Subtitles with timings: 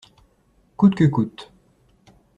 [0.77, 1.51] Coûte que coûte.